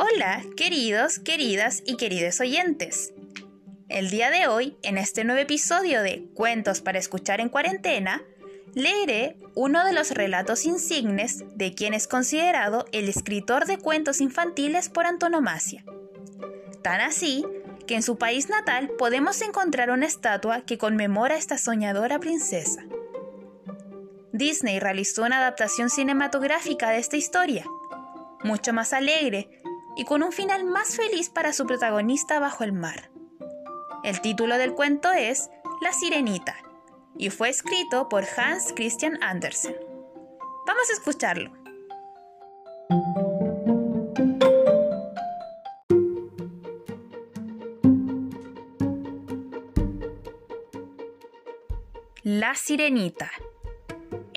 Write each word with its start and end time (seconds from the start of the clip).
Hola, 0.00 0.44
queridos, 0.56 1.18
queridas 1.18 1.82
y 1.84 1.96
queridos 1.96 2.38
oyentes. 2.38 3.12
El 3.88 4.10
día 4.10 4.30
de 4.30 4.46
hoy, 4.46 4.76
en 4.84 4.96
este 4.96 5.24
nuevo 5.24 5.40
episodio 5.40 6.02
de 6.02 6.28
Cuentos 6.34 6.80
para 6.80 7.00
escuchar 7.00 7.40
en 7.40 7.48
cuarentena, 7.48 8.22
leeré 8.74 9.36
uno 9.56 9.84
de 9.84 9.92
los 9.92 10.12
relatos 10.12 10.66
insignes 10.66 11.42
de 11.56 11.74
quien 11.74 11.94
es 11.94 12.06
considerado 12.06 12.84
el 12.92 13.08
escritor 13.08 13.66
de 13.66 13.78
cuentos 13.78 14.20
infantiles 14.20 14.88
por 14.88 15.04
antonomasia. 15.04 15.84
Tan 16.80 17.00
así 17.00 17.44
que 17.88 17.96
en 17.96 18.04
su 18.04 18.18
país 18.18 18.48
natal 18.48 18.90
podemos 18.98 19.42
encontrar 19.42 19.90
una 19.90 20.06
estatua 20.06 20.60
que 20.60 20.78
conmemora 20.78 21.34
a 21.34 21.38
esta 21.38 21.58
soñadora 21.58 22.20
princesa. 22.20 22.84
Disney 24.30 24.78
realizó 24.78 25.24
una 25.24 25.38
adaptación 25.38 25.90
cinematográfica 25.90 26.90
de 26.90 26.98
esta 26.98 27.16
historia, 27.16 27.64
mucho 28.44 28.72
más 28.72 28.92
alegre 28.92 29.58
y 29.98 30.04
con 30.04 30.22
un 30.22 30.30
final 30.30 30.64
más 30.64 30.96
feliz 30.96 31.28
para 31.28 31.52
su 31.52 31.66
protagonista 31.66 32.38
bajo 32.38 32.62
el 32.62 32.72
mar. 32.72 33.10
El 34.04 34.20
título 34.20 34.56
del 34.56 34.74
cuento 34.74 35.12
es 35.12 35.50
La 35.82 35.92
Sirenita 35.92 36.56
y 37.18 37.30
fue 37.30 37.48
escrito 37.48 38.08
por 38.08 38.24
Hans 38.36 38.72
Christian 38.76 39.18
Andersen. 39.22 39.76
Vamos 40.66 40.88
a 40.88 40.92
escucharlo. 40.92 41.52
La 52.22 52.54
Sirenita. 52.54 53.32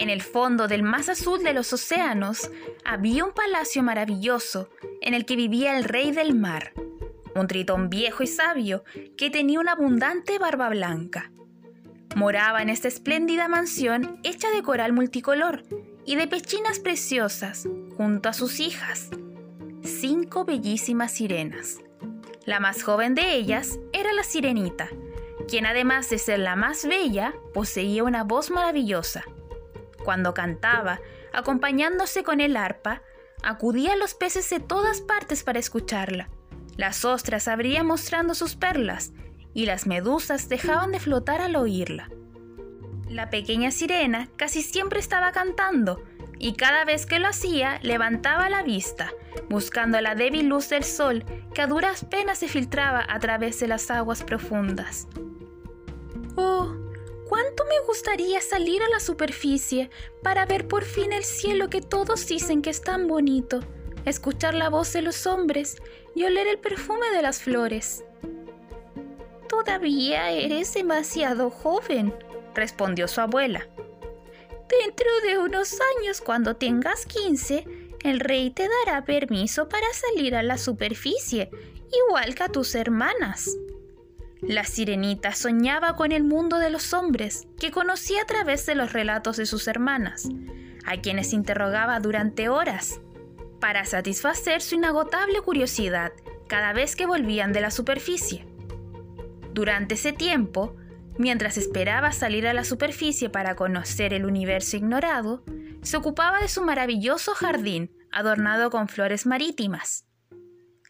En 0.02 0.10
el 0.10 0.24
fondo 0.24 0.68
del 0.68 0.82
más 0.82 1.10
azul 1.10 1.44
de 1.44 1.54
los 1.54 1.72
océanos 1.74 2.50
había 2.84 3.24
un 3.24 3.34
palacio 3.34 3.84
maravilloso 3.84 4.68
en 5.00 5.14
el 5.14 5.28
que 5.28 5.36
vivía 5.36 5.78
el 5.78 5.84
rey 5.84 6.12
del 6.12 6.34
mar, 6.34 6.74
un 7.36 7.46
tritón 7.46 7.88
viejo 7.88 8.24
y 8.24 8.28
sabio 8.28 8.84
que 9.16 9.30
tenía 9.30 9.60
una 9.60 9.74
abundante 9.74 10.40
barba 10.40 10.70
blanca. 10.70 11.32
Moraba 12.16 12.64
en 12.64 12.70
esta 12.70 12.88
espléndida 12.88 13.48
mansión 13.48 14.20
hecha 14.24 14.50
de 14.50 14.64
coral 14.64 14.92
multicolor 14.92 15.62
y 16.04 16.16
de 16.16 16.26
pechinas 16.26 16.80
preciosas, 16.80 17.68
junto 17.96 18.28
a 18.28 18.34
sus 18.34 18.60
hijas, 18.60 19.12
cinco 19.84 20.46
bellísimas 20.46 21.12
sirenas. 21.12 21.78
La 22.48 22.60
más 22.60 22.82
joven 22.82 23.14
de 23.14 23.36
ellas 23.36 23.78
era 23.94 24.14
la 24.14 24.24
sirenita, 24.24 24.90
quien 25.48 25.68
además 25.68 26.10
de 26.10 26.18
ser 26.18 26.40
la 26.40 26.56
más 26.56 26.88
bella, 26.88 27.36
poseía 27.54 28.04
una 28.04 28.24
voz 28.24 28.50
maravillosa. 28.50 29.26
Cuando 30.04 30.34
cantaba, 30.34 31.00
acompañándose 31.34 32.24
con 32.24 32.42
el 32.42 32.58
arpa, 32.58 33.02
acudían 33.44 34.00
los 34.00 34.14
peces 34.14 34.50
de 34.50 34.60
todas 34.60 35.02
partes 35.02 35.44
para 35.44 35.60
escucharla. 35.60 36.30
Las 36.78 37.06
ostras 37.06 37.48
abrían 37.48 37.86
mostrando 37.86 38.34
sus 38.36 38.56
perlas 38.56 39.14
y 39.54 39.66
las 39.66 39.88
medusas 39.88 40.50
dejaban 40.50 40.92
de 40.92 41.00
flotar 41.00 41.42
al 41.42 41.56
oírla. 41.56 42.10
La 43.10 43.30
pequeña 43.30 43.72
sirena 43.72 44.30
casi 44.38 44.62
siempre 44.62 45.00
estaba 45.00 45.32
cantando 45.32 46.02
y 46.40 46.54
cada 46.54 46.86
vez 46.86 47.06
que 47.06 47.20
lo 47.20 47.28
hacía 47.28 47.80
levantaba 47.84 48.50
la 48.50 48.64
vista, 48.64 49.12
buscando 49.50 50.00
la 50.02 50.16
débil 50.16 50.48
luz 50.48 50.70
del 50.70 50.84
sol 50.84 51.26
que 51.54 51.62
a 51.62 51.68
duras 51.68 52.06
penas 52.06 52.40
se 52.40 52.48
filtraba 52.48 53.06
a 53.08 53.20
través 53.20 53.60
de 53.60 53.68
las 53.68 53.92
aguas 53.92 54.24
profundas. 54.24 55.08
Oh, 56.36 56.74
cuánto 57.32 57.64
me 57.64 57.80
gustaría 57.88 58.42
salir 58.42 58.84
a 58.84 58.90
la 58.90 59.00
superficie 59.00 59.90
para 60.22 60.46
ver 60.46 60.68
por 60.68 60.84
fin 60.84 61.14
el 61.14 61.24
cielo 61.24 61.70
que 61.70 61.80
todos 61.80 62.28
dicen 62.28 62.62
que 62.62 62.72
es 62.72 62.82
tan 62.82 63.08
bonito, 63.08 63.62
escuchar 64.04 64.54
la 64.54 64.68
voz 64.68 64.92
de 64.92 65.02
los 65.02 65.26
hombres 65.26 65.78
y 66.14 66.26
oler 66.26 66.48
el 66.48 66.60
perfume 66.60 67.10
de 67.16 67.22
las 67.22 67.42
flores. 67.42 68.04
Todavía 69.48 70.30
eres 70.30 70.74
demasiado 70.74 71.50
joven, 71.52 72.14
respondió 72.54 73.08
su 73.08 73.22
abuela. 73.22 73.66
Dentro 74.68 75.08
de 75.26 75.38
unos 75.38 75.78
años, 76.00 76.20
cuando 76.20 76.58
tengas 76.58 77.06
15, 77.06 77.66
el 78.04 78.20
rey 78.20 78.50
te 78.50 78.68
dará 78.86 79.06
permiso 79.06 79.70
para 79.70 79.88
salir 79.94 80.36
a 80.36 80.44
la 80.44 80.58
superficie, 80.58 81.50
igual 81.94 82.36
que 82.36 82.44
a 82.44 82.50
tus 82.50 82.76
hermanas. 82.76 83.56
La 84.42 84.64
sirenita 84.64 85.34
soñaba 85.34 85.96
con 85.96 86.12
el 86.12 86.24
mundo 86.24 86.58
de 86.58 86.72
los 86.72 86.94
hombres, 86.94 87.48
que 87.60 87.70
conocía 87.70 88.24
a 88.24 88.26
través 88.26 88.66
de 88.66 88.74
los 88.74 88.92
relatos 88.92 89.38
de 89.38 89.46
sus 89.46 89.68
hermanas, 89.68 90.30
a 90.84 90.98
quienes 90.98 91.32
interrogaba 91.32 92.00
durante 92.00 92.50
horas, 92.50 93.00
para 93.60 93.86
satisfacer 93.86 94.64
su 94.64 94.76
inagotable 94.76 95.42
curiosidad 95.42 96.12
cada 96.48 96.74
vez 96.74 96.96
que 96.96 97.06
volvían 97.06 97.54
de 97.54 97.62
la 97.62 97.70
superficie. 97.70 98.48
Durante 99.54 99.94
ese 99.94 100.12
tiempo, 100.12 100.76
mientras 101.20 101.58
esperaba 101.58 102.12
salir 102.12 102.48
a 102.48 102.54
la 102.54 102.64
superficie 102.64 103.30
para 103.30 103.56
conocer 103.56 104.12
el 104.12 104.26
universo 104.26 104.76
ignorado, 104.76 105.44
se 105.84 105.98
ocupaba 105.98 106.42
de 106.42 106.48
su 106.48 106.64
maravilloso 106.64 107.36
jardín 107.36 107.92
adornado 108.12 108.72
con 108.72 108.88
flores 108.88 109.28
marítimas. 109.28 110.06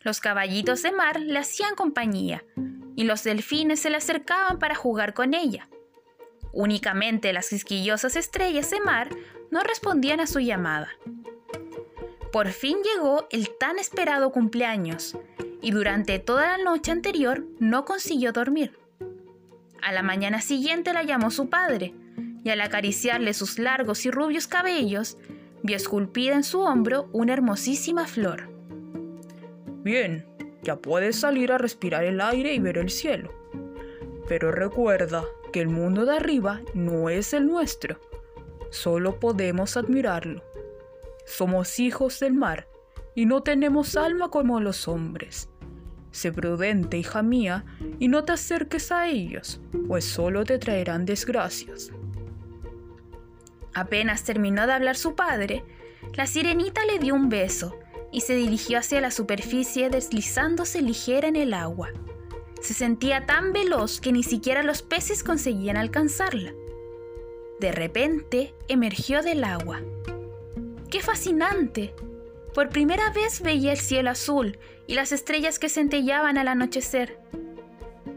Los 0.03 0.21
caballitos 0.21 0.81
de 0.83 0.93
mar 0.93 1.19
le 1.19 1.37
hacían 1.37 1.75
compañía, 1.75 2.43
y 2.95 3.03
los 3.03 3.23
delfines 3.23 3.79
se 3.79 3.89
le 3.89 3.97
acercaban 3.97 4.59
para 4.59 4.75
jugar 4.75 5.13
con 5.13 5.33
ella. 5.33 5.67
Únicamente 6.53 7.33
las 7.33 7.49
quisquillosas 7.49 8.15
estrellas 8.15 8.69
de 8.69 8.81
mar 8.81 9.09
no 9.51 9.61
respondían 9.61 10.19
a 10.19 10.27
su 10.27 10.39
llamada. 10.39 10.89
Por 12.31 12.49
fin 12.49 12.77
llegó 12.83 13.27
el 13.29 13.49
tan 13.57 13.77
esperado 13.79 14.31
cumpleaños, 14.31 15.17
y 15.61 15.71
durante 15.71 16.19
toda 16.19 16.57
la 16.57 16.63
noche 16.63 16.91
anterior 16.91 17.45
no 17.59 17.85
consiguió 17.85 18.31
dormir. 18.31 18.77
A 19.81 19.91
la 19.91 20.01
mañana 20.01 20.41
siguiente 20.41 20.93
la 20.93 21.03
llamó 21.03 21.31
su 21.31 21.49
padre, 21.49 21.93
y 22.43 22.49
al 22.49 22.61
acariciarle 22.61 23.33
sus 23.33 23.59
largos 23.59 24.05
y 24.05 24.11
rubios 24.11 24.47
cabellos, 24.47 25.17
vio 25.63 25.75
esculpida 25.75 26.35
en 26.35 26.43
su 26.43 26.61
hombro 26.61 27.09
una 27.11 27.33
hermosísima 27.33 28.07
flor. 28.07 28.49
Bien, 29.83 30.25
ya 30.63 30.77
puedes 30.77 31.19
salir 31.19 31.51
a 31.51 31.57
respirar 31.57 32.03
el 32.03 32.21
aire 32.21 32.53
y 32.53 32.59
ver 32.59 32.77
el 32.77 32.89
cielo. 32.89 33.33
Pero 34.27 34.51
recuerda 34.51 35.23
que 35.51 35.61
el 35.61 35.69
mundo 35.69 36.05
de 36.05 36.15
arriba 36.15 36.61
no 36.73 37.09
es 37.09 37.33
el 37.33 37.47
nuestro. 37.47 37.99
Solo 38.69 39.19
podemos 39.19 39.75
admirarlo. 39.75 40.43
Somos 41.25 41.79
hijos 41.79 42.19
del 42.19 42.33
mar 42.33 42.67
y 43.15 43.25
no 43.25 43.43
tenemos 43.43 43.97
alma 43.97 44.29
como 44.29 44.59
los 44.59 44.87
hombres. 44.87 45.49
Sé 46.11 46.31
prudente, 46.31 46.97
hija 46.97 47.21
mía, 47.21 47.65
y 47.99 48.09
no 48.09 48.25
te 48.25 48.33
acerques 48.33 48.91
a 48.91 49.07
ellos, 49.07 49.61
pues 49.87 50.03
solo 50.03 50.43
te 50.43 50.57
traerán 50.57 51.05
desgracias. 51.05 51.89
Apenas 53.73 54.23
terminó 54.23 54.67
de 54.67 54.73
hablar 54.73 54.97
su 54.97 55.15
padre, 55.15 55.63
la 56.15 56.27
sirenita 56.27 56.83
le 56.85 56.99
dio 56.99 57.15
un 57.15 57.29
beso 57.29 57.79
y 58.11 58.21
se 58.21 58.35
dirigió 58.35 58.79
hacia 58.79 59.01
la 59.01 59.11
superficie 59.11 59.89
deslizándose 59.89 60.81
ligera 60.81 61.27
en 61.27 61.35
el 61.35 61.53
agua. 61.53 61.89
Se 62.61 62.73
sentía 62.73 63.25
tan 63.25 63.53
veloz 63.53 63.99
que 63.99 64.11
ni 64.11 64.23
siquiera 64.23 64.63
los 64.63 64.81
peces 64.81 65.23
conseguían 65.23 65.77
alcanzarla. 65.77 66.53
De 67.59 67.71
repente 67.71 68.53
emergió 68.67 69.21
del 69.21 69.43
agua. 69.43 69.81
¡Qué 70.89 71.01
fascinante! 71.01 71.93
Por 72.53 72.69
primera 72.69 73.11
vez 73.11 73.41
veía 73.41 73.71
el 73.71 73.79
cielo 73.79 74.09
azul 74.09 74.57
y 74.85 74.95
las 74.95 75.11
estrellas 75.11 75.57
que 75.57 75.69
centellaban 75.69 76.37
al 76.37 76.49
anochecer. 76.49 77.17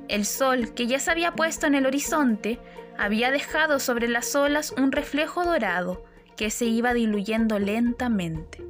El 0.08 0.26
sol, 0.26 0.74
que 0.74 0.86
ya 0.86 0.98
se 0.98 1.10
había 1.10 1.32
puesto 1.32 1.66
en 1.66 1.74
el 1.74 1.86
horizonte, 1.86 2.58
había 2.98 3.30
dejado 3.30 3.78
sobre 3.78 4.08
las 4.08 4.34
olas 4.34 4.72
un 4.72 4.92
reflejo 4.92 5.44
dorado 5.44 6.04
que 6.36 6.50
se 6.50 6.66
iba 6.66 6.94
diluyendo 6.94 7.58
lentamente. 7.58 8.64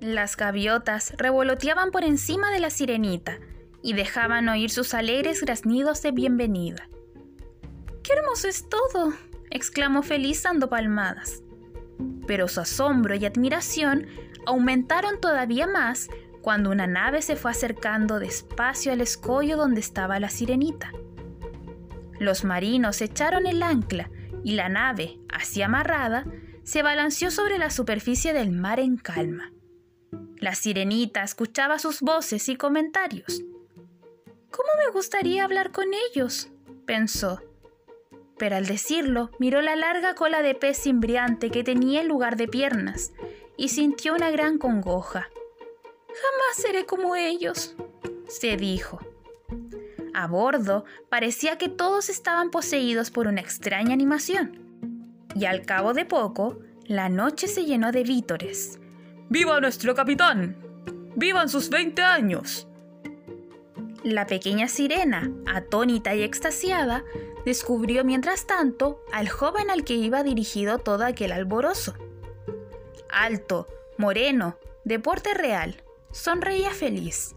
Las 0.00 0.36
gaviotas 0.36 1.14
revoloteaban 1.16 1.90
por 1.90 2.04
encima 2.04 2.50
de 2.50 2.60
la 2.60 2.68
sirenita 2.68 3.38
y 3.82 3.94
dejaban 3.94 4.46
oír 4.48 4.70
sus 4.70 4.92
alegres 4.92 5.40
graznidos 5.40 6.02
de 6.02 6.12
bienvenida. 6.12 6.90
¡Qué 8.02 8.12
hermoso 8.12 8.46
es 8.46 8.68
todo! 8.68 9.14
exclamó 9.50 10.02
feliz 10.02 10.42
dando 10.42 10.68
palmadas. 10.68 11.42
Pero 12.26 12.46
su 12.46 12.60
asombro 12.60 13.14
y 13.14 13.24
admiración 13.24 14.06
aumentaron 14.44 15.18
todavía 15.18 15.66
más 15.66 16.08
cuando 16.42 16.70
una 16.70 16.86
nave 16.86 17.22
se 17.22 17.34
fue 17.34 17.52
acercando 17.52 18.18
despacio 18.18 18.92
al 18.92 19.00
escollo 19.00 19.56
donde 19.56 19.80
estaba 19.80 20.20
la 20.20 20.28
sirenita. 20.28 20.92
Los 22.20 22.44
marinos 22.44 23.00
echaron 23.00 23.46
el 23.46 23.62
ancla 23.62 24.10
y 24.44 24.52
la 24.52 24.68
nave, 24.68 25.18
así 25.30 25.62
amarrada, 25.62 26.26
se 26.64 26.82
balanceó 26.82 27.30
sobre 27.30 27.58
la 27.58 27.70
superficie 27.70 28.34
del 28.34 28.52
mar 28.52 28.78
en 28.78 28.98
calma. 28.98 29.52
La 30.38 30.54
sirenita 30.54 31.22
escuchaba 31.22 31.78
sus 31.78 32.00
voces 32.00 32.48
y 32.48 32.56
comentarios. 32.56 33.42
¿Cómo 34.50 34.68
me 34.84 34.92
gustaría 34.92 35.44
hablar 35.44 35.72
con 35.72 35.86
ellos? 36.10 36.50
pensó. 36.84 37.42
Pero 38.38 38.56
al 38.56 38.66
decirlo, 38.66 39.30
miró 39.38 39.62
la 39.62 39.76
larga 39.76 40.14
cola 40.14 40.42
de 40.42 40.54
pez 40.54 40.82
cimbriante 40.82 41.50
que 41.50 41.64
tenía 41.64 42.02
en 42.02 42.08
lugar 42.08 42.36
de 42.36 42.48
piernas 42.48 43.12
y 43.56 43.68
sintió 43.70 44.14
una 44.14 44.30
gran 44.30 44.58
congoja. 44.58 45.30
Jamás 46.08 46.56
seré 46.56 46.84
como 46.84 47.16
ellos, 47.16 47.74
se 48.28 48.56
dijo. 48.56 49.00
A 50.12 50.26
bordo 50.26 50.84
parecía 51.08 51.58
que 51.58 51.68
todos 51.68 52.08
estaban 52.08 52.50
poseídos 52.50 53.10
por 53.10 53.26
una 53.26 53.40
extraña 53.40 53.92
animación. 53.92 54.62
Y 55.34 55.44
al 55.46 55.62
cabo 55.62 55.92
de 55.92 56.04
poco, 56.04 56.58
la 56.84 57.08
noche 57.08 57.48
se 57.48 57.64
llenó 57.64 57.92
de 57.92 58.02
vítores. 58.02 58.78
¡Viva 59.28 59.60
nuestro 59.60 59.96
capitán! 59.96 60.56
¡Vivan 61.16 61.48
sus 61.48 61.68
20 61.68 62.00
años! 62.00 62.68
La 64.04 64.28
pequeña 64.28 64.68
sirena, 64.68 65.32
atónita 65.46 66.14
y 66.14 66.22
extasiada, 66.22 67.02
descubrió 67.44 68.04
mientras 68.04 68.46
tanto 68.46 69.02
al 69.12 69.28
joven 69.28 69.68
al 69.68 69.82
que 69.82 69.94
iba 69.94 70.22
dirigido 70.22 70.78
todo 70.78 71.04
aquel 71.04 71.32
alborozo. 71.32 71.94
Alto, 73.10 73.66
moreno, 73.98 74.58
de 74.84 75.00
porte 75.00 75.34
real, 75.34 75.82
sonreía 76.12 76.70
feliz. 76.70 77.34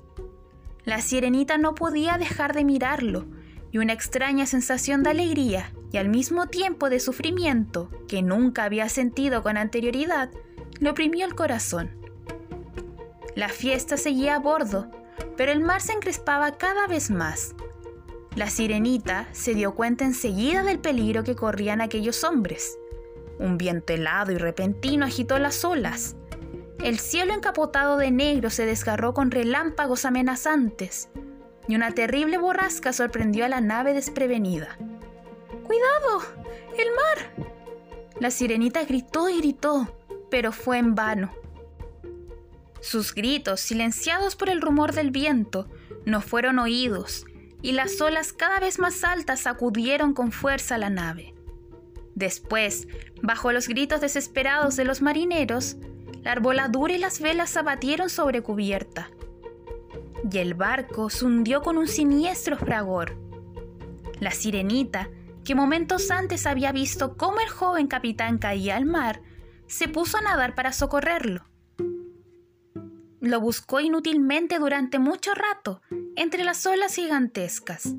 La 0.86 1.02
sirenita 1.02 1.58
no 1.58 1.74
podía 1.74 2.20
dejar 2.20 2.54
de 2.54 2.66
mirarlo, 2.66 3.26
y 3.72 3.80
una 3.80 3.94
extraña 3.94 4.46
sensación 4.46 5.02
de 5.02 5.10
alegría 5.10 5.74
y 5.92 5.98
al 5.98 6.10
mismo 6.10 6.48
tiempo 6.48 6.90
de 6.92 7.00
sufrimiento 7.00 7.90
que 8.08 8.22
nunca 8.22 8.64
había 8.64 8.90
sentido 8.90 9.42
con 9.42 9.58
anterioridad 9.58 10.30
le 10.80 10.90
oprimió 10.90 11.26
el 11.26 11.36
corazón. 11.36 11.92
La 13.36 13.50
fiesta 13.50 13.98
seguía 13.98 14.36
a 14.36 14.40
bordo, 14.40 14.90
pero 15.38 15.52
el 15.52 15.62
mar 15.62 15.82
se 15.82 15.94
encrespaba 15.94 16.58
cada 16.58 16.88
vez 16.88 17.10
más. 17.10 17.56
La 18.36 18.50
sirenita 18.50 19.28
se 19.32 19.54
dio 19.54 19.76
cuenta 19.76 20.06
enseguida 20.06 20.64
del 20.64 20.80
peligro 20.80 21.24
que 21.24 21.36
corrían 21.36 21.82
aquellos 21.82 22.24
hombres. 22.24 22.78
Un 23.40 23.58
viento 23.58 23.94
helado 23.94 24.32
y 24.32 24.38
repentino 24.38 25.06
agitó 25.06 25.40
las 25.40 25.64
olas, 25.64 26.16
el 26.84 26.98
cielo 26.98 27.34
encapotado 27.34 27.98
de 27.98 28.10
negro 28.10 28.50
se 28.50 28.66
desgarró 28.66 29.14
con 29.14 29.32
relámpagos 29.32 30.06
amenazantes, 30.06 31.10
y 31.68 31.76
una 31.76 31.92
terrible 31.92 32.38
borrasca 32.38 32.94
sorprendió 32.94 33.44
a 33.44 33.50
la 33.50 33.60
nave 33.60 33.94
desprevenida. 33.94 34.78
¡Cuidado! 35.66 36.22
¡El 36.78 36.88
mar! 36.96 37.48
La 38.20 38.32
sirenita 38.32 38.86
gritó 38.86 39.28
y 39.28 39.40
gritó, 39.40 39.94
pero 40.30 40.52
fue 40.52 40.78
en 40.78 40.96
vano. 40.96 41.32
Sus 42.82 43.14
gritos, 43.14 43.60
silenciados 43.60 44.36
por 44.36 44.50
el 44.50 44.62
rumor 44.62 44.94
del 44.94 45.12
viento, 45.12 45.68
no 46.06 46.22
fueron 46.22 46.60
oídos, 46.60 47.26
y 47.62 47.74
las 47.74 48.00
olas 48.00 48.32
cada 48.32 48.60
vez 48.60 48.80
más 48.80 49.04
altas 49.04 49.42
sacudieron 49.42 50.14
con 50.14 50.32
fuerza 50.32 50.78
la 50.78 50.90
nave. 50.90 51.34
Después, 52.16 52.88
bajo 53.22 53.52
los 53.52 53.68
gritos 53.68 54.02
desesperados 54.02 54.76
de 54.76 54.86
los 54.86 55.02
marineros, 55.02 55.78
la 56.22 56.32
arboladura 56.32 56.94
y 56.94 56.98
las 56.98 57.22
velas 57.22 57.56
abatieron 57.58 58.10
sobre 58.10 58.42
cubierta, 58.42 59.10
y 60.30 60.38
el 60.38 60.54
barco 60.54 61.10
se 61.10 61.26
hundió 61.26 61.62
con 61.62 61.78
un 61.78 61.88
siniestro 61.88 62.58
fragor. 62.58 63.18
La 64.20 64.32
sirenita, 64.32 65.10
que 65.44 65.56
momentos 65.56 66.12
antes 66.12 66.46
había 66.46 66.72
visto 66.72 67.16
cómo 67.16 67.40
el 67.40 67.50
joven 67.50 67.88
capitán 67.88 68.38
caía 68.38 68.76
al 68.76 68.86
mar, 68.86 69.22
se 69.70 69.88
puso 69.88 70.18
a 70.18 70.22
nadar 70.22 70.56
para 70.56 70.74
socorrerlo. 70.74 71.46
Lo 73.22 73.40
buscó 73.40 73.80
inútilmente 73.80 74.60
durante 74.60 74.98
mucho 74.98 75.34
rato, 75.34 75.82
entre 76.16 76.44
las 76.44 76.66
olas 76.66 76.96
gigantescas. 76.96 77.94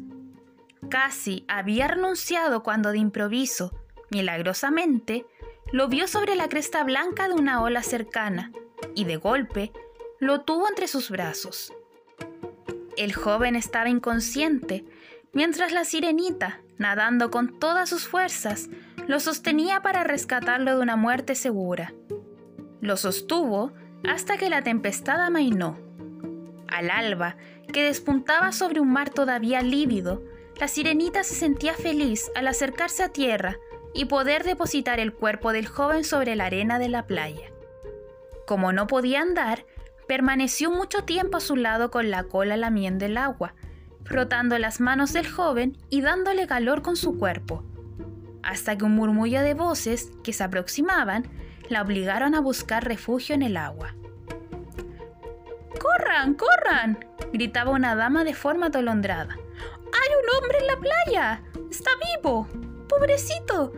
Casi 0.90 1.44
había 1.46 1.86
renunciado 1.88 2.62
cuando 2.62 2.90
de 2.90 2.98
improviso, 2.98 3.72
milagrosamente, 4.10 5.24
lo 5.72 5.88
vio 5.88 6.08
sobre 6.08 6.34
la 6.34 6.48
cresta 6.48 6.82
blanca 6.82 7.28
de 7.28 7.34
una 7.34 7.62
ola 7.62 7.82
cercana 7.82 8.50
y 8.94 9.04
de 9.04 9.16
golpe 9.16 9.72
lo 10.18 10.40
tuvo 10.40 10.68
entre 10.68 10.88
sus 10.88 11.10
brazos. 11.10 11.72
El 12.96 13.14
joven 13.14 13.54
estaba 13.54 13.88
inconsciente, 13.88 14.84
mientras 15.32 15.72
la 15.72 15.84
sirenita, 15.84 16.60
nadando 16.78 17.30
con 17.30 17.58
todas 17.58 17.88
sus 17.88 18.06
fuerzas, 18.06 18.68
lo 19.06 19.20
sostenía 19.20 19.82
para 19.82 20.04
rescatarlo 20.04 20.76
de 20.76 20.82
una 20.82 20.96
muerte 20.96 21.34
segura. 21.34 21.92
Lo 22.80 22.96
sostuvo 22.96 23.72
hasta 24.08 24.36
que 24.36 24.50
la 24.50 24.62
tempestad 24.62 25.20
amainó. 25.20 25.78
Al 26.68 26.90
alba, 26.90 27.36
que 27.72 27.84
despuntaba 27.84 28.52
sobre 28.52 28.80
un 28.80 28.92
mar 28.92 29.10
todavía 29.10 29.62
lívido, 29.62 30.22
la 30.58 30.68
sirenita 30.68 31.24
se 31.24 31.34
sentía 31.34 31.74
feliz 31.74 32.30
al 32.34 32.46
acercarse 32.46 33.02
a 33.02 33.08
tierra 33.08 33.56
y 33.94 34.04
poder 34.06 34.44
depositar 34.44 35.00
el 35.00 35.12
cuerpo 35.12 35.52
del 35.52 35.66
joven 35.66 36.04
sobre 36.04 36.36
la 36.36 36.46
arena 36.46 36.78
de 36.78 36.88
la 36.88 37.06
playa. 37.06 37.50
Como 38.46 38.72
no 38.72 38.86
podía 38.86 39.20
andar, 39.20 39.64
permaneció 40.06 40.70
mucho 40.70 41.04
tiempo 41.04 41.38
a 41.38 41.40
su 41.40 41.56
lado 41.56 41.90
con 41.90 42.10
la 42.10 42.24
cola 42.24 42.56
lamiendo 42.56 43.04
el 43.04 43.16
agua, 43.16 43.54
frotando 44.04 44.58
las 44.58 44.80
manos 44.80 45.12
del 45.12 45.30
joven 45.30 45.76
y 45.88 46.00
dándole 46.00 46.46
calor 46.46 46.82
con 46.82 46.96
su 46.96 47.18
cuerpo, 47.18 47.64
hasta 48.42 48.76
que 48.76 48.84
un 48.84 48.94
murmullo 48.94 49.42
de 49.42 49.54
voces 49.54 50.10
que 50.22 50.32
se 50.32 50.44
aproximaban 50.44 51.24
la 51.68 51.82
obligaron 51.82 52.34
a 52.34 52.40
buscar 52.40 52.84
refugio 52.84 53.34
en 53.34 53.42
el 53.42 53.56
agua. 53.56 53.94
¡Corran, 55.80 56.34
corran! 56.34 57.04
gritaba 57.32 57.70
una 57.70 57.94
dama 57.94 58.24
de 58.24 58.34
forma 58.34 58.66
atolondrada. 58.66 59.34
¡Hay 59.34 60.10
un 60.22 60.36
hombre 60.36 60.58
en 60.58 60.66
la 60.66 60.76
playa! 60.76 61.42
¡Está 61.70 61.90
vivo! 62.16 62.48
pobrecito. 62.90 63.72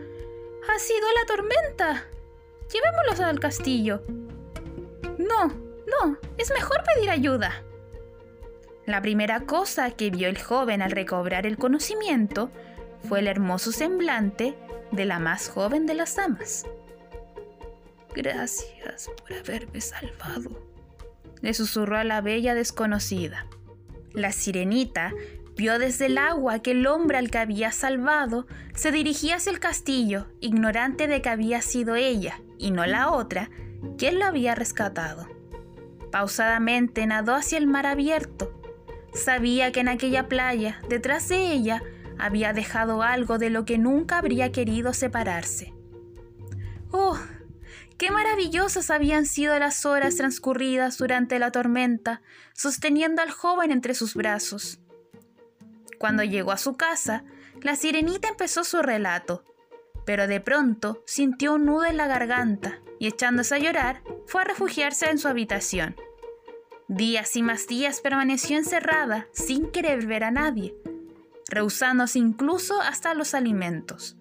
Ha 0.67 0.79
sido 0.79 1.07
la 1.19 1.25
tormenta. 1.25 2.03
Llevémoslos 2.71 3.19
al 3.21 3.39
castillo. 3.39 4.01
No, 5.17 5.47
no, 5.47 6.17
es 6.37 6.51
mejor 6.51 6.83
pedir 6.83 7.09
ayuda. 7.09 7.63
La 8.85 9.01
primera 9.01 9.41
cosa 9.41 9.91
que 9.91 10.09
vio 10.09 10.27
el 10.27 10.41
joven 10.41 10.81
al 10.81 10.91
recobrar 10.91 11.45
el 11.45 11.57
conocimiento 11.57 12.51
fue 13.07 13.19
el 13.19 13.27
hermoso 13.27 13.71
semblante 13.71 14.55
de 14.91 15.05
la 15.05 15.19
más 15.19 15.49
joven 15.49 15.85
de 15.85 15.93
las 15.93 16.15
damas. 16.15 16.65
Gracias 18.13 19.09
por 19.17 19.33
haberme 19.33 19.81
salvado, 19.81 20.51
le 21.41 21.53
susurró 21.53 21.97
a 21.97 22.03
la 22.03 22.21
bella 22.21 22.53
desconocida. 22.53 23.47
La 24.13 24.31
sirenita 24.31 25.13
Vio 25.55 25.77
desde 25.77 26.07
el 26.07 26.17
agua 26.17 26.59
que 26.59 26.71
el 26.71 26.87
hombre 26.87 27.17
al 27.17 27.29
que 27.29 27.37
había 27.37 27.71
salvado 27.71 28.47
se 28.73 28.91
dirigía 28.91 29.35
hacia 29.35 29.51
el 29.51 29.59
castillo, 29.59 30.27
ignorante 30.41 31.07
de 31.07 31.21
que 31.21 31.29
había 31.29 31.61
sido 31.61 31.95
ella, 31.95 32.41
y 32.57 32.71
no 32.71 32.85
la 32.85 33.11
otra, 33.11 33.51
quien 33.97 34.17
lo 34.17 34.25
había 34.25 34.55
rescatado. 34.55 35.27
Pausadamente 36.11 37.05
nadó 37.05 37.35
hacia 37.35 37.59
el 37.59 37.67
mar 37.67 37.85
abierto. 37.85 38.51
Sabía 39.13 39.71
que 39.71 39.81
en 39.81 39.87
aquella 39.87 40.27
playa, 40.27 40.81
detrás 40.89 41.29
de 41.29 41.51
ella, 41.51 41.81
había 42.17 42.53
dejado 42.53 43.03
algo 43.03 43.37
de 43.37 43.49
lo 43.49 43.65
que 43.65 43.77
nunca 43.77 44.17
habría 44.17 44.51
querido 44.51 44.93
separarse. 44.93 45.73
¡Oh! 46.91 47.19
Qué 47.97 48.11
maravillosas 48.11 48.89
habían 48.89 49.25
sido 49.25 49.57
las 49.59 49.85
horas 49.85 50.15
transcurridas 50.15 50.97
durante 50.97 51.39
la 51.39 51.51
tormenta, 51.51 52.21
sosteniendo 52.53 53.21
al 53.21 53.29
joven 53.31 53.71
entre 53.71 53.93
sus 53.93 54.15
brazos. 54.15 54.79
Cuando 55.99 56.23
llegó 56.23 56.51
a 56.51 56.57
su 56.57 56.75
casa, 56.75 57.23
la 57.61 57.75
sirenita 57.75 58.27
empezó 58.27 58.63
su 58.63 58.81
relato, 58.81 59.45
pero 60.05 60.27
de 60.27 60.41
pronto 60.41 61.03
sintió 61.05 61.53
un 61.53 61.65
nudo 61.65 61.85
en 61.85 61.97
la 61.97 62.07
garganta 62.07 62.81
y 62.99 63.07
echándose 63.07 63.55
a 63.55 63.59
llorar, 63.59 64.01
fue 64.27 64.41
a 64.41 64.45
refugiarse 64.45 65.09
en 65.09 65.17
su 65.17 65.27
habitación. 65.27 65.95
Días 66.89 67.35
y 67.37 67.43
más 67.43 67.67
días 67.67 68.01
permaneció 68.01 68.57
encerrada 68.57 69.27
sin 69.31 69.71
querer 69.71 70.05
ver 70.05 70.23
a 70.23 70.31
nadie, 70.31 70.75
rehusándose 71.47 72.19
incluso 72.19 72.81
hasta 72.81 73.13
los 73.13 73.33
alimentos. 73.33 74.17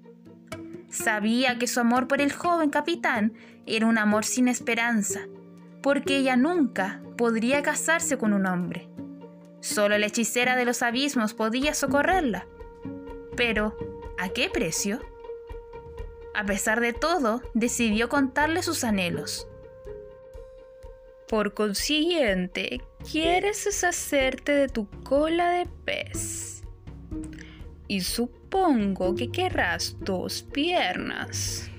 Sabía 0.88 1.58
que 1.58 1.66
su 1.66 1.80
amor 1.80 2.06
por 2.06 2.20
el 2.20 2.32
joven 2.32 2.70
capitán 2.70 3.32
era 3.66 3.86
un 3.86 3.98
amor 3.98 4.24
sin 4.24 4.46
esperanza, 4.46 5.22
porque 5.82 6.18
ella 6.18 6.36
nunca 6.36 7.02
podría 7.16 7.62
casarse 7.62 8.16
con 8.16 8.32
un 8.32 8.46
hombre. 8.46 8.88
Solo 9.60 9.98
la 9.98 10.06
hechicera 10.06 10.54
de 10.54 10.64
los 10.64 10.82
abismos 10.82 11.34
podía 11.34 11.74
socorrerla. 11.74 12.46
Pero, 13.36 13.76
¿a 14.18 14.28
qué 14.28 14.50
precio? 14.50 15.00
A 16.34 16.44
pesar 16.44 16.80
de 16.80 16.92
todo, 16.92 17.42
decidió 17.54 18.08
contarle 18.08 18.62
sus 18.62 18.84
anhelos. 18.84 19.48
Por 21.28 21.54
consiguiente, 21.54 22.80
quieres 23.10 23.64
deshacerte 23.64 24.52
de 24.52 24.68
tu 24.68 24.88
cola 25.02 25.50
de 25.52 25.66
pez. 25.84 26.62
Y 27.88 28.00
supongo 28.00 29.14
que 29.14 29.30
querrás 29.30 29.96
dos 30.00 30.42
piernas. 30.42 31.70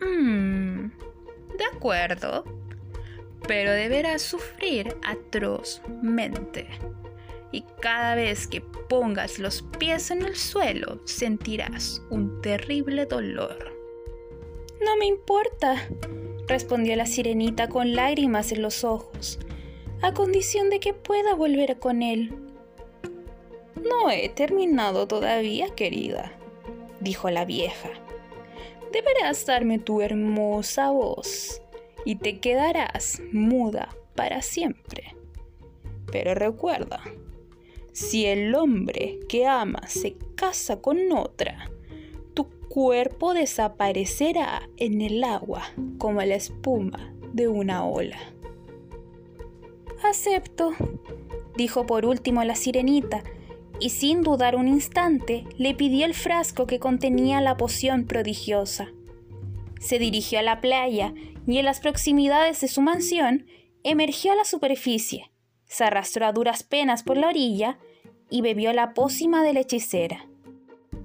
Mmm, 0.00 0.88
de 1.58 1.64
acuerdo 1.72 2.44
pero 3.46 3.72
deberás 3.72 4.22
sufrir 4.22 4.96
atrozmente. 5.04 6.66
Y 7.52 7.64
cada 7.80 8.14
vez 8.14 8.46
que 8.46 8.60
pongas 8.60 9.38
los 9.38 9.62
pies 9.78 10.10
en 10.10 10.22
el 10.22 10.34
suelo 10.34 11.00
sentirás 11.04 12.02
un 12.10 12.40
terrible 12.42 13.06
dolor. 13.06 13.72
No 14.84 14.96
me 14.96 15.06
importa, 15.06 15.88
respondió 16.46 16.96
la 16.96 17.06
sirenita 17.06 17.68
con 17.68 17.94
lágrimas 17.94 18.52
en 18.52 18.62
los 18.62 18.84
ojos. 18.84 19.38
a 20.02 20.12
condición 20.12 20.68
de 20.68 20.80
que 20.80 20.92
pueda 20.92 21.34
volver 21.34 21.78
con 21.78 22.02
él. 22.02 22.34
No 23.82 24.10
he 24.10 24.28
terminado 24.28 25.08
todavía, 25.08 25.74
querida, 25.74 26.32
dijo 27.00 27.30
la 27.30 27.46
vieja. 27.46 27.88
Deberás 28.92 29.46
darme 29.46 29.78
tu 29.78 30.02
hermosa 30.02 30.90
voz 30.90 31.62
y 32.04 32.16
te 32.16 32.38
quedarás 32.38 33.22
muda 33.32 33.96
para 34.14 34.42
siempre. 34.42 35.16
Pero 36.12 36.34
recuerda, 36.34 37.02
si 37.92 38.26
el 38.26 38.54
hombre 38.54 39.20
que 39.28 39.46
amas 39.46 39.92
se 39.92 40.16
casa 40.34 40.82
con 40.82 41.12
otra, 41.12 41.70
cuerpo 42.74 43.34
desaparecerá 43.34 44.68
en 44.78 45.00
el 45.00 45.22
agua 45.22 45.62
como 45.96 46.20
la 46.22 46.34
espuma 46.34 47.14
de 47.32 47.46
una 47.46 47.86
ola. 47.86 48.18
Acepto, 50.02 50.72
dijo 51.56 51.86
por 51.86 52.04
último 52.04 52.42
la 52.42 52.56
sirenita, 52.56 53.22
y 53.78 53.90
sin 53.90 54.22
dudar 54.22 54.56
un 54.56 54.66
instante 54.66 55.44
le 55.56 55.76
pidió 55.76 56.04
el 56.04 56.14
frasco 56.14 56.66
que 56.66 56.80
contenía 56.80 57.40
la 57.40 57.56
poción 57.56 58.06
prodigiosa. 58.06 58.88
Se 59.78 60.00
dirigió 60.00 60.40
a 60.40 60.42
la 60.42 60.60
playa 60.60 61.14
y 61.46 61.58
en 61.58 61.66
las 61.66 61.78
proximidades 61.78 62.60
de 62.60 62.66
su 62.66 62.80
mansión 62.80 63.46
emergió 63.84 64.32
a 64.32 64.34
la 64.34 64.44
superficie, 64.44 65.30
se 65.64 65.84
arrastró 65.84 66.26
a 66.26 66.32
duras 66.32 66.64
penas 66.64 67.04
por 67.04 67.18
la 67.18 67.28
orilla 67.28 67.78
y 68.30 68.40
bebió 68.40 68.72
la 68.72 68.94
pócima 68.94 69.44
de 69.44 69.52
la 69.52 69.60
hechicera. 69.60 70.26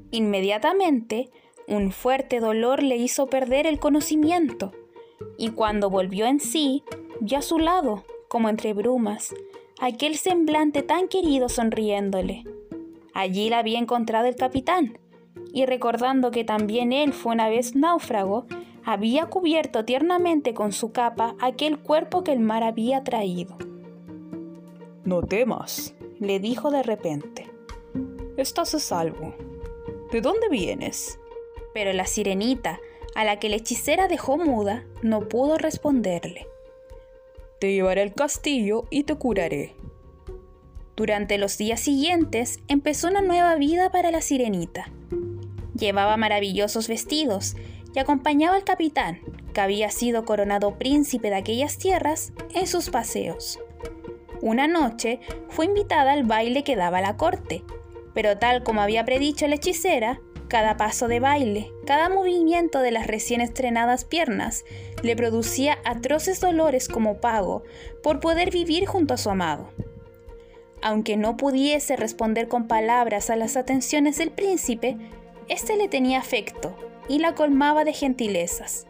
Inmediatamente, 0.09 1.29
un 1.69 1.91
fuerte 1.91 2.39
dolor 2.39 2.81
le 2.81 2.97
hizo 2.97 3.27
perder 3.27 3.67
el 3.67 3.79
conocimiento, 3.79 4.71
y 5.37 5.49
cuando 5.51 5.89
volvió 5.89 6.25
en 6.25 6.39
sí, 6.39 6.83
vio 7.21 7.37
a 7.37 7.41
su 7.41 7.59
lado, 7.59 8.03
como 8.27 8.49
entre 8.49 8.73
brumas, 8.73 9.33
aquel 9.79 10.17
semblante 10.17 10.81
tan 10.81 11.07
querido 11.07 11.47
sonriéndole. 11.47 12.43
Allí 13.13 13.49
la 13.49 13.59
había 13.59 13.79
encontrado 13.79 14.27
el 14.27 14.35
capitán, 14.35 14.97
y 15.53 15.65
recordando 15.65 16.31
que 16.31 16.43
también 16.43 16.91
él 16.91 17.13
fue 17.13 17.33
una 17.33 17.49
vez 17.49 17.75
náufrago, 17.75 18.45
había 18.83 19.27
cubierto 19.27 19.85
tiernamente 19.85 20.53
con 20.53 20.71
su 20.71 20.91
capa 20.91 21.35
aquel 21.39 21.77
cuerpo 21.77 22.23
que 22.23 22.31
el 22.31 22.39
mar 22.39 22.63
había 22.63 23.03
traído. 23.03 23.57
No 25.03 25.21
temas, 25.21 25.93
le 26.19 26.39
dijo 26.39 26.71
de 26.71 26.83
repente. 26.83 27.47
Estás 28.37 28.73
a 28.73 28.79
salvo. 28.79 29.35
¿De 30.11 30.21
dónde 30.21 30.49
vienes? 30.49 31.19
Pero 31.73 31.93
la 31.93 32.05
sirenita, 32.05 32.79
a 33.15 33.25
la 33.25 33.39
que 33.39 33.49
la 33.49 33.57
hechicera 33.57 34.07
dejó 34.07 34.37
muda, 34.37 34.85
no 35.01 35.27
pudo 35.27 35.57
responderle. 35.57 36.47
Te 37.59 37.73
llevaré 37.73 38.01
al 38.01 38.13
castillo 38.13 38.85
y 38.89 39.03
te 39.03 39.15
curaré. 39.15 39.75
Durante 40.95 41.37
los 41.37 41.57
días 41.57 41.79
siguientes 41.79 42.59
empezó 42.67 43.07
una 43.07 43.21
nueva 43.21 43.55
vida 43.55 43.91
para 43.91 44.11
la 44.11 44.21
sirenita. 44.21 44.91
Llevaba 45.73 46.17
maravillosos 46.17 46.87
vestidos 46.87 47.55
y 47.93 47.99
acompañaba 47.99 48.55
al 48.55 48.63
capitán, 48.63 49.21
que 49.53 49.61
había 49.61 49.91
sido 49.91 50.25
coronado 50.25 50.77
príncipe 50.77 51.29
de 51.29 51.37
aquellas 51.37 51.77
tierras, 51.77 52.33
en 52.53 52.67
sus 52.67 52.89
paseos. 52.89 53.59
Una 54.41 54.67
noche 54.67 55.19
fue 55.49 55.65
invitada 55.65 56.13
al 56.13 56.23
baile 56.23 56.63
que 56.63 56.75
daba 56.75 57.01
la 57.01 57.17
corte, 57.17 57.63
pero 58.13 58.37
tal 58.37 58.63
como 58.63 58.81
había 58.81 59.05
predicho 59.05 59.47
la 59.47 59.55
hechicera, 59.55 60.21
cada 60.49 60.75
paso 60.75 61.07
de 61.07 61.21
baile, 61.21 61.71
cada 61.85 62.09
movimiento 62.09 62.81
de 62.81 62.91
las 62.91 63.07
recién 63.07 63.39
estrenadas 63.39 64.03
piernas 64.03 64.65
le 65.01 65.15
producía 65.15 65.77
atroces 65.85 66.41
dolores 66.41 66.89
como 66.89 67.21
pago 67.21 67.63
por 68.03 68.19
poder 68.19 68.51
vivir 68.51 68.85
junto 68.85 69.13
a 69.13 69.17
su 69.17 69.29
amado. 69.29 69.69
Aunque 70.81 71.15
no 71.17 71.37
pudiese 71.37 71.95
responder 71.95 72.47
con 72.47 72.67
palabras 72.67 73.29
a 73.29 73.35
las 73.35 73.55
atenciones 73.55 74.17
del 74.17 74.31
príncipe, 74.31 74.97
éste 75.47 75.77
le 75.77 75.87
tenía 75.87 76.19
afecto 76.19 76.75
y 77.07 77.19
la 77.19 77.35
colmaba 77.35 77.83
de 77.83 77.93
gentilezas. 77.93 78.87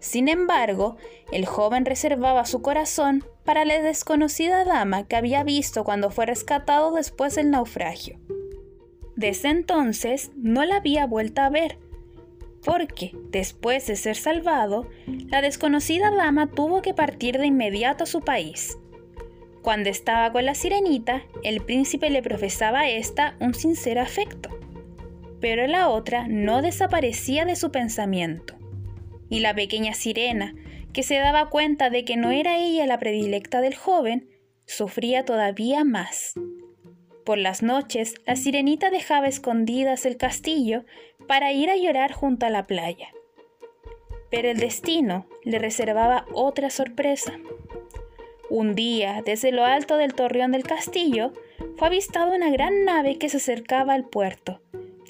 Sin 0.00 0.28
embargo, 0.28 0.96
el 1.32 1.46
joven 1.46 1.86
reservaba 1.86 2.44
su 2.44 2.62
corazón 2.62 3.24
para 3.44 3.64
la 3.64 3.80
desconocida 3.80 4.64
dama 4.64 5.08
que 5.08 5.16
había 5.16 5.44
visto 5.44 5.82
cuando 5.82 6.10
fue 6.10 6.26
rescatado 6.26 6.92
después 6.92 7.34
del 7.36 7.50
naufragio. 7.50 8.18
Desde 9.16 9.48
entonces 9.48 10.32
no 10.36 10.64
la 10.64 10.76
había 10.76 11.06
vuelto 11.06 11.42
a 11.42 11.50
ver, 11.50 11.78
porque, 12.64 13.12
después 13.30 13.86
de 13.86 13.96
ser 13.96 14.16
salvado, 14.16 14.88
la 15.06 15.42
desconocida 15.42 16.10
dama 16.10 16.50
tuvo 16.50 16.82
que 16.82 16.94
partir 16.94 17.38
de 17.38 17.46
inmediato 17.46 18.04
a 18.04 18.06
su 18.06 18.22
país. 18.22 18.78
Cuando 19.62 19.90
estaba 19.90 20.32
con 20.32 20.44
la 20.44 20.54
sirenita, 20.54 21.22
el 21.42 21.60
príncipe 21.60 22.10
le 22.10 22.22
profesaba 22.22 22.80
a 22.80 22.90
ésta 22.90 23.36
un 23.40 23.54
sincero 23.54 24.00
afecto, 24.00 24.50
pero 25.40 25.66
la 25.66 25.88
otra 25.88 26.26
no 26.28 26.62
desaparecía 26.62 27.44
de 27.44 27.56
su 27.56 27.70
pensamiento. 27.70 28.54
Y 29.28 29.40
la 29.40 29.54
pequeña 29.54 29.94
sirena, 29.94 30.54
que 30.92 31.02
se 31.02 31.16
daba 31.16 31.50
cuenta 31.50 31.90
de 31.90 32.04
que 32.04 32.16
no 32.16 32.30
era 32.30 32.58
ella 32.58 32.86
la 32.86 32.98
predilecta 32.98 33.60
del 33.60 33.74
joven, 33.74 34.28
sufría 34.66 35.24
todavía 35.24 35.84
más. 35.84 36.34
Por 37.24 37.38
las 37.38 37.62
noches, 37.62 38.16
la 38.26 38.36
sirenita 38.36 38.90
dejaba 38.90 39.28
escondidas 39.28 40.04
el 40.04 40.18
castillo 40.18 40.84
para 41.26 41.52
ir 41.52 41.70
a 41.70 41.76
llorar 41.76 42.12
junto 42.12 42.44
a 42.44 42.50
la 42.50 42.66
playa. 42.66 43.08
Pero 44.30 44.50
el 44.50 44.58
destino 44.58 45.26
le 45.42 45.58
reservaba 45.58 46.26
otra 46.34 46.68
sorpresa. 46.68 47.32
Un 48.50 48.74
día, 48.74 49.22
desde 49.24 49.52
lo 49.52 49.64
alto 49.64 49.96
del 49.96 50.12
torreón 50.12 50.52
del 50.52 50.64
castillo, 50.64 51.32
fue 51.76 51.88
avistada 51.88 52.36
una 52.36 52.50
gran 52.50 52.84
nave 52.84 53.16
que 53.16 53.30
se 53.30 53.38
acercaba 53.38 53.94
al 53.94 54.04
puerto, 54.04 54.60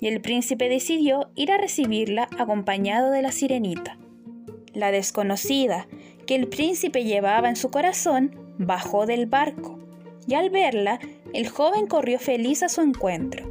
y 0.01 0.07
el 0.07 0.21
príncipe 0.21 0.69
decidió 0.69 1.31
ir 1.35 1.51
a 1.51 1.59
recibirla 1.59 2.29
acompañado 2.39 3.11
de 3.11 3.23
la 3.23 3.33
sirenita. 3.33 3.99
La 4.73 4.93
desconocida, 4.93 5.89
que 6.27 6.37
el 6.37 6.47
príncipe 6.47 7.05
llevaba 7.05 7.49
en 7.49 7.57
su 7.57 7.71
corazón, 7.71 8.55
bajó 8.59 9.05
del 9.05 9.27
barco, 9.27 9.79
y 10.27 10.35
al 10.35 10.51
verla, 10.51 11.01
el 11.35 11.49
joven 11.49 11.89
corrió 11.89 12.21
feliz 12.21 12.63
a 12.63 12.69
su 12.69 12.81
encuentro. 12.81 13.45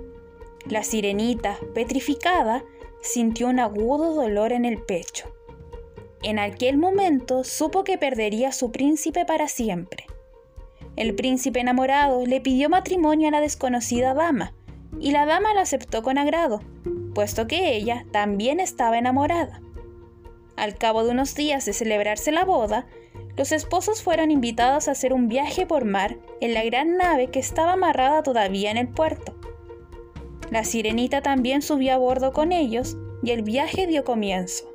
La 0.66 0.84
sirenita, 0.84 1.58
petrificada, 1.76 2.64
sintió 3.02 3.50
un 3.50 3.60
agudo 3.60 4.14
dolor 4.14 4.54
en 4.54 4.64
el 4.64 4.82
pecho. 4.82 5.36
En 6.24 6.40
aquel 6.40 6.78
momento 6.78 7.44
supo 7.44 7.84
que 7.84 7.98
perdería 7.98 8.50
a 8.50 8.54
su 8.54 8.72
príncipe 8.72 9.26
para 9.26 9.50
siempre. 9.50 10.06
El 10.96 11.14
príncipe 11.14 11.60
enamorado 11.60 12.26
le 12.26 12.40
pidió 12.40 12.70
matrimonio 12.70 13.28
a 13.28 13.32
la 13.32 13.42
desconocida 13.42 14.14
dama, 14.14 14.54
y 15.02 15.12
la 15.12 15.26
dama 15.26 15.54
lo 15.54 15.60
aceptó 15.60 16.04
con 16.04 16.18
agrado, 16.18 16.62
puesto 17.14 17.48
que 17.48 17.76
ella 17.76 18.06
también 18.14 18.62
estaba 18.62 18.98
enamorada. 18.98 19.62
Al 20.56 20.78
cabo 20.78 21.04
de 21.04 21.12
unos 21.12 21.36
días 21.36 21.66
de 21.66 21.74
celebrarse 21.74 22.32
la 22.32 22.46
boda, 22.46 22.86
los 23.36 23.52
esposos 23.52 24.04
fueron 24.04 24.30
invitados 24.30 24.88
a 24.88 24.92
hacer 24.92 25.14
un 25.14 25.28
viaje 25.28 25.66
por 25.66 25.86
mar 25.86 26.18
en 26.40 26.54
la 26.54 26.64
gran 26.64 26.98
nave 26.98 27.28
que 27.28 27.40
estaba 27.40 27.74
amarrada 27.74 28.22
todavía 28.22 28.70
en 28.70 28.78
el 28.78 28.88
puerto. 28.88 29.36
La 30.52 30.64
sirenita 30.64 31.22
también 31.22 31.64
subió 31.64 31.94
a 31.94 31.98
bordo 31.98 32.32
con 32.32 32.52
ellos 32.52 32.96
y 33.24 33.32
el 33.32 33.42
viaje 33.42 33.88
dio 33.88 34.04
comienzo. 34.04 34.72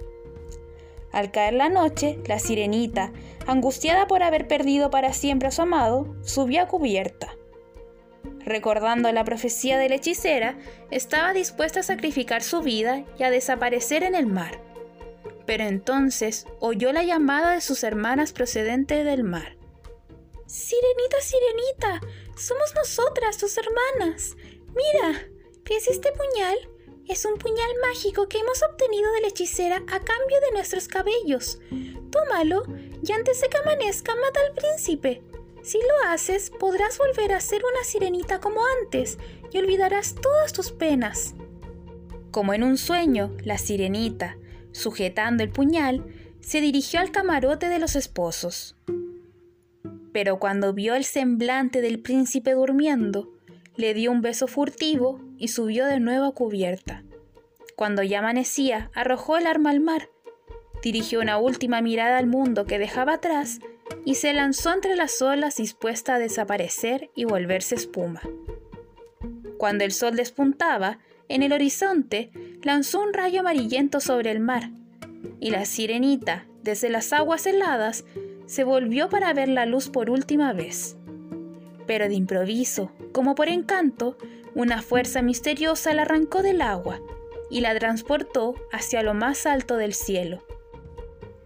Al 1.12 1.30
caer 1.30 1.54
la 1.54 1.68
noche, 1.68 2.18
la 2.26 2.38
sirenita, 2.40 3.12
angustiada 3.46 4.08
por 4.08 4.22
haber 4.22 4.48
perdido 4.48 4.90
para 4.90 5.12
siempre 5.12 5.48
a 5.48 5.52
su 5.52 5.62
amado, 5.62 6.16
subió 6.22 6.62
a 6.62 6.66
cubierta. 6.66 7.36
Recordando 8.40 9.10
la 9.12 9.24
profecía 9.24 9.78
de 9.78 9.88
la 9.88 9.94
hechicera, 9.96 10.58
estaba 10.90 11.32
dispuesta 11.32 11.80
a 11.80 11.84
sacrificar 11.84 12.42
su 12.42 12.60
vida 12.60 13.04
y 13.18 13.22
a 13.22 13.30
desaparecer 13.30 14.02
en 14.02 14.14
el 14.14 14.26
mar 14.26 14.67
pero 15.48 15.64
entonces 15.64 16.44
oyó 16.60 16.92
la 16.92 17.04
llamada 17.04 17.52
de 17.54 17.62
sus 17.62 17.82
hermanas 17.82 18.34
procedente 18.34 19.02
del 19.02 19.24
mar. 19.24 19.56
Sirenita, 20.44 21.16
sirenita, 21.22 22.06
somos 22.36 22.74
nosotras, 22.74 23.38
tus 23.38 23.56
hermanas. 23.56 24.36
Mira, 24.76 25.26
¿ves 25.64 25.88
este 25.88 26.12
puñal? 26.12 26.58
Es 27.08 27.24
un 27.24 27.38
puñal 27.38 27.70
mágico 27.80 28.28
que 28.28 28.40
hemos 28.40 28.62
obtenido 28.62 29.10
de 29.12 29.22
la 29.22 29.28
hechicera 29.28 29.76
a 29.76 30.00
cambio 30.00 30.38
de 30.42 30.52
nuestros 30.52 30.86
cabellos. 30.86 31.58
Tómalo 32.10 32.64
y 33.02 33.10
antes 33.12 33.40
de 33.40 33.48
que 33.48 33.56
amanezca 33.56 34.14
mata 34.16 34.40
al 34.46 34.52
príncipe. 34.52 35.22
Si 35.62 35.78
lo 35.78 36.10
haces, 36.10 36.50
podrás 36.50 36.98
volver 36.98 37.32
a 37.32 37.40
ser 37.40 37.62
una 37.64 37.84
sirenita 37.84 38.38
como 38.38 38.60
antes 38.82 39.16
y 39.50 39.56
olvidarás 39.56 40.14
todas 40.14 40.52
tus 40.52 40.72
penas. 40.72 41.32
Como 42.32 42.52
en 42.52 42.64
un 42.64 42.76
sueño, 42.76 43.34
la 43.44 43.56
sirenita, 43.56 44.36
sujetando 44.72 45.42
el 45.42 45.50
puñal, 45.50 46.04
se 46.40 46.60
dirigió 46.60 47.00
al 47.00 47.10
camarote 47.10 47.68
de 47.68 47.78
los 47.78 47.96
esposos. 47.96 48.76
Pero 50.12 50.38
cuando 50.38 50.72
vio 50.72 50.94
el 50.94 51.04
semblante 51.04 51.80
del 51.80 52.00
príncipe 52.00 52.52
durmiendo, 52.52 53.32
le 53.76 53.94
dio 53.94 54.10
un 54.10 54.22
beso 54.22 54.46
furtivo 54.46 55.20
y 55.36 55.48
subió 55.48 55.86
de 55.86 56.00
nuevo 56.00 56.26
a 56.26 56.34
cubierta. 56.34 57.04
Cuando 57.76 58.02
ya 58.02 58.18
amanecía, 58.18 58.90
arrojó 58.94 59.36
el 59.36 59.46
arma 59.46 59.70
al 59.70 59.80
mar, 59.80 60.08
dirigió 60.82 61.20
una 61.20 61.38
última 61.38 61.80
mirada 61.80 62.18
al 62.18 62.26
mundo 62.26 62.64
que 62.64 62.78
dejaba 62.78 63.14
atrás 63.14 63.60
y 64.04 64.16
se 64.16 64.32
lanzó 64.32 64.72
entre 64.72 64.96
las 64.96 65.20
olas 65.22 65.56
dispuesta 65.56 66.14
a 66.14 66.18
desaparecer 66.18 67.10
y 67.14 67.24
volverse 67.24 67.74
espuma. 67.74 68.22
Cuando 69.58 69.84
el 69.84 69.92
sol 69.92 70.16
despuntaba, 70.16 70.98
en 71.28 71.42
el 71.42 71.52
horizonte 71.52 72.30
lanzó 72.62 73.02
un 73.02 73.12
rayo 73.12 73.40
amarillento 73.40 74.00
sobre 74.00 74.30
el 74.30 74.40
mar, 74.40 74.70
y 75.40 75.50
la 75.50 75.64
sirenita, 75.66 76.46
desde 76.62 76.88
las 76.88 77.12
aguas 77.12 77.44
heladas, 77.44 78.04
se 78.46 78.64
volvió 78.64 79.08
para 79.08 79.32
ver 79.34 79.48
la 79.48 79.66
luz 79.66 79.90
por 79.90 80.10
última 80.10 80.52
vez. 80.52 80.96
Pero 81.86 82.08
de 82.08 82.14
improviso, 82.14 82.92
como 83.12 83.34
por 83.34 83.48
encanto, 83.48 84.16
una 84.54 84.80
fuerza 84.80 85.22
misteriosa 85.22 85.92
la 85.92 86.02
arrancó 86.02 86.42
del 86.42 86.62
agua 86.62 87.00
y 87.50 87.60
la 87.60 87.76
transportó 87.78 88.54
hacia 88.72 89.02
lo 89.02 89.12
más 89.12 89.44
alto 89.44 89.76
del 89.76 89.92
cielo. 89.92 90.44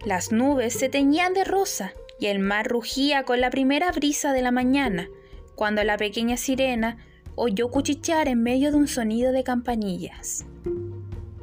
Las 0.05 0.31
nubes 0.31 0.73
se 0.73 0.89
teñían 0.89 1.33
de 1.33 1.45
rosa 1.45 1.93
y 2.19 2.27
el 2.27 2.39
mar 2.39 2.67
rugía 2.67 3.23
con 3.23 3.41
la 3.41 3.49
primera 3.49 3.91
brisa 3.91 4.33
de 4.33 4.41
la 4.41 4.51
mañana, 4.51 5.09
cuando 5.55 5.83
la 5.83 5.97
pequeña 5.97 6.37
sirena 6.37 6.97
oyó 7.35 7.69
cuchichear 7.69 8.27
en 8.27 8.43
medio 8.43 8.71
de 8.71 8.77
un 8.77 8.87
sonido 8.87 9.31
de 9.31 9.43
campanillas. 9.43 10.45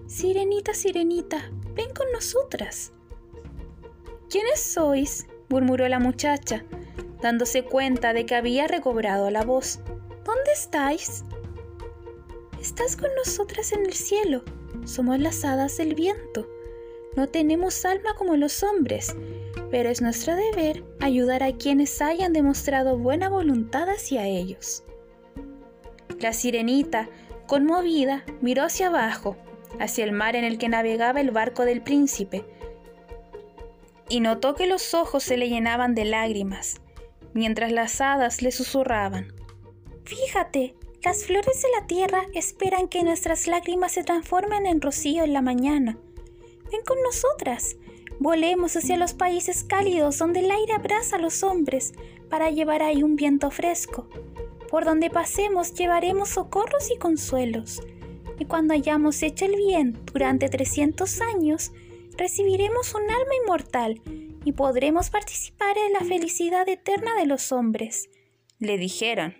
Sirenita, 0.06 0.74
sirenita, 0.74 1.50
ven 1.74 1.92
con 1.94 2.10
nosotras. 2.12 2.92
¿Quiénes 4.28 4.60
sois? 4.60 5.26
murmuró 5.48 5.88
la 5.88 5.98
muchacha, 5.98 6.64
dándose 7.20 7.64
cuenta 7.64 8.12
de 8.12 8.26
que 8.26 8.34
había 8.34 8.68
recobrado 8.68 9.30
la 9.30 9.42
voz. 9.42 9.80
¿Dónde 10.24 10.52
estáis? 10.54 11.24
Estás 12.60 12.96
con 12.96 13.10
nosotras 13.16 13.72
en 13.72 13.86
el 13.86 13.94
cielo. 13.94 14.44
Somos 14.84 15.18
las 15.18 15.44
hadas 15.44 15.76
del 15.76 15.94
viento. 15.94 16.46
No 17.16 17.26
tenemos 17.26 17.84
alma 17.84 18.14
como 18.16 18.36
los 18.36 18.62
hombres, 18.62 19.16
pero 19.70 19.88
es 19.88 20.00
nuestro 20.00 20.36
deber 20.36 20.84
ayudar 21.00 21.42
a 21.42 21.56
quienes 21.56 22.00
hayan 22.00 22.32
demostrado 22.32 22.96
buena 22.98 23.28
voluntad 23.28 23.88
hacia 23.88 24.26
ellos. 24.26 24.84
La 26.20 26.32
sirenita, 26.34 27.08
conmovida, 27.46 28.24
miró 28.42 28.64
hacia 28.64 28.88
abajo, 28.88 29.36
hacia 29.78 30.04
el 30.04 30.12
mar 30.12 30.36
en 30.36 30.44
el 30.44 30.58
que 30.58 30.68
navegaba 30.68 31.20
el 31.20 31.30
barco 31.30 31.64
del 31.64 31.82
príncipe, 31.82 32.44
y 34.08 34.20
notó 34.20 34.54
que 34.54 34.66
los 34.66 34.92
ojos 34.92 35.22
se 35.22 35.36
le 35.36 35.48
llenaban 35.48 35.94
de 35.94 36.04
lágrimas, 36.04 36.80
mientras 37.32 37.72
las 37.72 38.00
hadas 38.00 38.42
le 38.42 38.52
susurraban. 38.52 39.32
Fíjate, 40.04 40.74
las 41.02 41.24
flores 41.24 41.62
de 41.62 41.68
la 41.80 41.86
tierra 41.86 42.26
esperan 42.34 42.88
que 42.88 43.02
nuestras 43.02 43.46
lágrimas 43.46 43.92
se 43.92 44.04
transformen 44.04 44.66
en 44.66 44.82
rocío 44.82 45.24
en 45.24 45.32
la 45.32 45.40
mañana. 45.40 45.96
Ven 46.70 46.82
con 46.84 47.00
nosotras. 47.02 47.76
Volemos 48.18 48.76
hacia 48.76 48.98
los 48.98 49.14
países 49.14 49.64
cálidos 49.64 50.18
donde 50.18 50.40
el 50.40 50.50
aire 50.50 50.74
abraza 50.74 51.16
a 51.16 51.20
los 51.20 51.42
hombres 51.42 51.94
para 52.28 52.50
llevar 52.50 52.82
ahí 52.82 53.02
un 53.02 53.16
viento 53.16 53.50
fresco. 53.50 54.08
Por 54.70 54.84
donde 54.84 55.10
pasemos 55.10 55.74
llevaremos 55.74 56.30
socorros 56.30 56.90
y 56.90 56.98
consuelos. 56.98 57.80
Y 58.38 58.44
cuando 58.44 58.72
hayamos 58.72 59.22
hecho 59.22 59.44
el 59.44 59.56
bien 59.56 59.98
durante 60.12 60.48
300 60.48 61.20
años, 61.20 61.72
recibiremos 62.16 62.94
un 62.94 63.02
alma 63.02 63.34
inmortal 63.42 64.00
y 64.44 64.52
podremos 64.52 65.10
participar 65.10 65.76
en 65.76 65.92
la 65.92 66.00
felicidad 66.00 66.68
eterna 66.68 67.14
de 67.16 67.26
los 67.26 67.52
hombres. 67.52 68.08
Le 68.58 68.78
dijeron. 68.78 69.34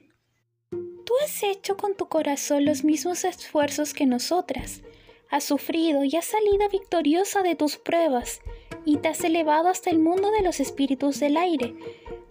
Tú 0.71 1.15
has 1.25 1.43
hecho 1.43 1.77
con 1.77 1.97
tu 1.97 2.09
corazón 2.09 2.65
los 2.65 2.85
mismos 2.85 3.25
esfuerzos 3.25 3.95
que 3.95 4.07
nosotras. 4.07 4.83
Has 5.29 5.45
sufrido 5.45 6.05
y 6.05 6.17
has 6.17 6.27
salido 6.27 6.69
victoriosa 6.71 7.43
de 7.43 7.55
tus 7.55 7.77
pruebas 7.77 8.41
y 8.85 8.99
te 8.99 9.09
has 9.09 9.23
elevado 9.25 9.69
hasta 9.69 9.91
el 9.91 9.99
mundo 9.99 10.31
de 10.31 10.43
los 10.43 10.61
espíritus 10.61 11.21
del 11.21 11.37
aire, 11.37 11.75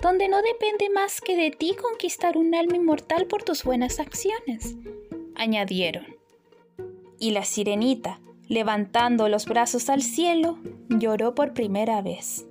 donde 0.01 0.27
no 0.29 0.41
depende 0.41 0.89
más 0.89 1.22
que 1.22 1.36
de 1.36 1.51
ti 1.51 1.75
conquistar 1.75 2.38
un 2.38 2.56
alma 2.56 2.76
inmortal 2.76 3.28
por 3.28 3.43
tus 3.43 3.63
buenas 3.63 4.00
acciones, 4.00 4.76
añadieron. 5.36 6.06
Y 7.19 7.32
la 7.32 7.43
sirenita, 7.43 8.19
levantando 8.47 9.28
los 9.28 9.45
brazos 9.45 9.89
al 9.89 10.02
cielo, 10.02 10.58
lloró 10.89 11.36
por 11.36 11.54
primera 11.54 12.02
vez. 12.02 12.45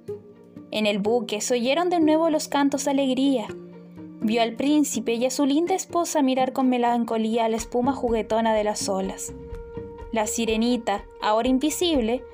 En 0.70 0.86
el 0.86 0.98
buque 0.98 1.40
se 1.40 1.54
oyeron 1.54 1.88
de 1.88 2.00
nuevo 2.00 2.28
los 2.28 2.48
cantos 2.48 2.84
de 2.84 2.90
alegría, 2.90 3.48
Vio 4.20 4.42
al 4.42 4.54
príncipe 4.54 5.14
y 5.14 5.24
a 5.26 5.30
su 5.30 5.46
linda 5.46 5.74
esposa 5.74 6.22
mirar 6.22 6.52
con 6.52 6.68
melancolía 6.68 7.48
la 7.48 7.56
espuma 7.56 7.92
juguetona 7.92 8.52
de 8.52 8.64
las 8.64 8.88
olas. 8.88 9.32
La 10.10 10.26
sirenita, 10.26 11.04
ahora 11.22 11.48
invisible, 11.48 12.24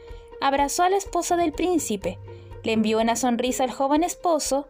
abrazó 0.41 0.83
a 0.83 0.89
la 0.89 0.97
esposa 0.97 1.37
del 1.37 1.53
príncipe, 1.53 2.19
le 2.63 2.73
envió 2.73 3.01
una 3.01 3.17
sonrisa 3.17 3.65
al 3.65 3.71
joven 3.71 4.03
esposo 4.03 4.67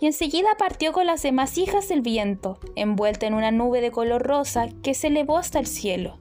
y 0.00 0.06
enseguida 0.06 0.48
partió 0.58 0.92
con 0.92 1.06
las 1.06 1.22
demás 1.22 1.56
hijas 1.58 1.88
del 1.88 2.00
viento, 2.00 2.58
envuelta 2.76 3.26
en 3.26 3.34
una 3.34 3.50
nube 3.50 3.80
de 3.80 3.90
color 3.90 4.22
rosa 4.22 4.68
que 4.82 4.94
se 4.94 5.08
elevó 5.08 5.38
hasta 5.38 5.58
el 5.58 5.66
cielo. 5.66 6.18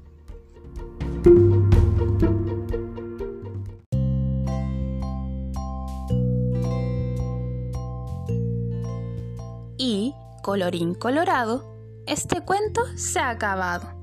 Y 9.78 10.14
Colorín 10.44 10.94
colorado, 10.94 11.74
este 12.06 12.42
cuento 12.42 12.82
se 12.98 13.20
ha 13.20 13.30
acabado. 13.30 13.94